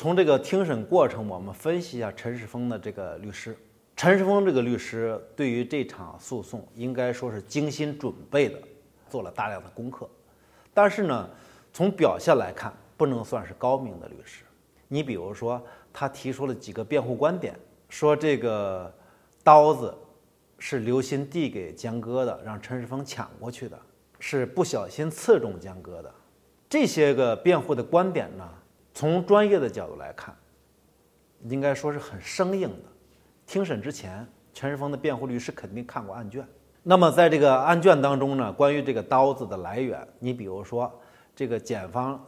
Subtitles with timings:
[0.00, 3.54] 从这个庭审过程，我们分析一下陈世峰的这个律师。
[3.94, 8.58] 陈世峰这个律师对于这场诉讼应该说是精心准备的，
[9.10, 10.08] 做了大量的功课。
[10.72, 11.28] 但是呢，
[11.70, 14.42] 从表现来看，不能算是高明的律师。
[14.88, 15.62] 你比如说，
[15.92, 17.54] 他提出了几个辩护观点，
[17.90, 18.90] 说这个
[19.44, 19.94] 刀子
[20.58, 23.78] 是刘鑫递给江歌的，让陈世峰抢过去的，
[24.18, 26.10] 是不小心刺中江歌的。
[26.70, 28.48] 这些个辩护的观点呢，
[29.00, 30.36] 从专业的角度来看，
[31.48, 32.84] 应该说是很生硬的。
[33.46, 36.46] 庭审之前，陈世峰的辩护律师肯定看过案卷。
[36.82, 40.92] 那么在这个案卷当中呢，关于这个刀子的来源，你比如说，
[41.34, 42.22] 这个检方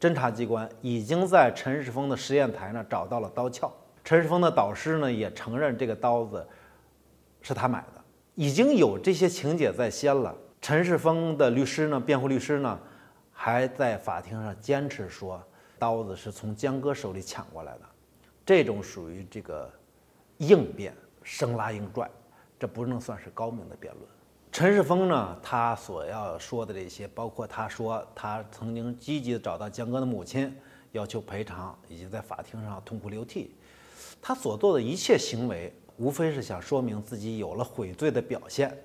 [0.00, 6.44] 侦查机关已经在陈世峰的实验台呢找到了刀鞘，陈世峰的导师呢也承认这个刀子
[7.40, 8.02] 是他买的，
[8.34, 10.34] 已经有这些情节在先了。
[10.60, 12.76] 陈世峰的律师呢，辩护律师呢，
[13.30, 15.40] 还在法庭上坚持说
[15.78, 17.80] 刀子是从江哥手里抢过来的，
[18.44, 19.70] 这种属于这个。
[20.38, 22.10] 硬辩生拉硬拽，
[22.58, 24.06] 这不能算是高明的辩论。
[24.52, 30.54] 陈世峰呢，他所要说的这些，包括他说他曾经积极找到江哥的母亲
[30.92, 33.56] 要求赔偿，以及在法庭上痛哭流涕，
[34.20, 38.76] 他所做的一切行为，无非是想说明自己有了悔罪的表现。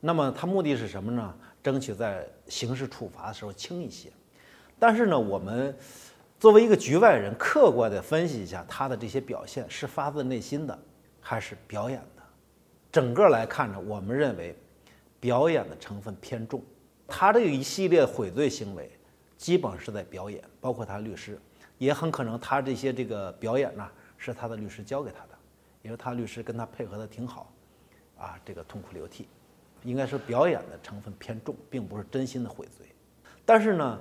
[0.00, 1.34] 那么他目的是什么呢？
[1.62, 4.12] 争取在刑事处罚的时候轻一些。
[4.78, 5.74] 但是呢，我们
[6.40, 10.76] 作为一个局外人，客观的分析一下他的这些表现，是发自内心的。
[11.22, 12.22] 还是表演的，
[12.90, 14.56] 整个来看呢，我们认为
[15.20, 16.62] 表演的成分偏重。
[17.06, 18.90] 他这一系列悔罪行为，
[19.36, 21.38] 基本是在表演，包括他律师，
[21.76, 23.86] 也很可能他这些这个表演呢，
[24.16, 25.38] 是他的律师教给他的，
[25.82, 27.52] 因为他律师跟他配合的挺好，
[28.16, 29.28] 啊，这个痛哭流涕，
[29.84, 32.86] 应该是表演的成分偏重，并不是真心的悔罪。
[33.44, 34.00] 但是呢，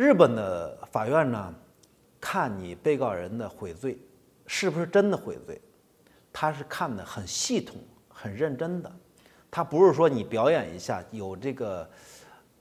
[0.00, 1.54] 日本的法院呢，
[2.18, 3.98] 看你被告人的悔罪
[4.46, 5.60] 是不是真的悔罪。
[6.32, 7.76] 他是看的很系统、
[8.08, 8.90] 很认真的，
[9.50, 11.86] 他不是说你表演一下有这个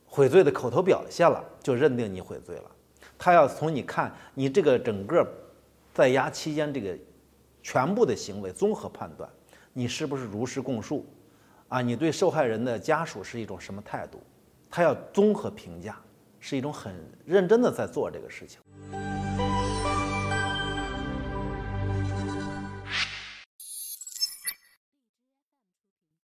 [0.05, 2.71] 悔罪的口头表现了就认定你悔罪了，
[3.17, 5.25] 他要从你看你这个整个
[5.93, 6.93] 在押期间这个
[7.63, 9.29] 全部的行为综合判断，
[9.71, 11.05] 你是不是如实供述，
[11.69, 14.21] 啊，你对受害人的家属是一种什么态度，
[14.69, 15.97] 他要综合评价，
[16.39, 16.93] 是一种很
[17.25, 18.59] 认真的在做这个事情。